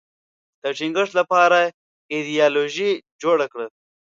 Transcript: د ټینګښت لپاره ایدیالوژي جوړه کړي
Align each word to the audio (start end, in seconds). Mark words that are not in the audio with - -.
د 0.63 0.63
ټینګښت 0.77 1.13
لپاره 1.19 1.59
ایدیالوژي 2.13 2.91
جوړه 3.23 3.45
کړي 3.53 3.67